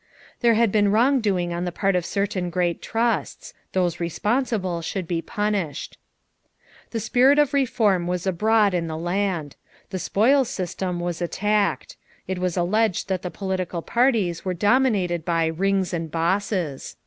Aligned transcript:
There 0.39 0.55
had 0.55 0.71
been 0.71 0.89
wrong 0.89 1.19
doing 1.21 1.53
on 1.53 1.63
the 1.63 1.71
part 1.71 1.95
of 1.95 2.07
certain 2.07 2.49
great 2.49 2.81
trusts; 2.81 3.53
those 3.73 3.99
responsible 3.99 4.81
should 4.81 5.07
be 5.07 5.21
punished. 5.21 5.95
The 6.89 6.99
spirit 6.99 7.37
of 7.37 7.53
reform 7.53 8.07
was 8.07 8.25
abroad 8.25 8.73
in 8.73 8.87
the 8.87 8.97
land. 8.97 9.57
The 9.91 9.99
spoils 9.99 10.49
system 10.49 10.99
was 10.99 11.21
attacked. 11.21 11.97
It 12.27 12.39
was 12.39 12.57
alleged 12.57 13.09
that 13.09 13.21
the 13.21 13.29
political 13.29 13.83
parties 13.83 14.43
were 14.43 14.55
dominated 14.55 15.23
by 15.23 15.45
"rings 15.45 15.93
and 15.93 16.09
bosses." 16.09 16.95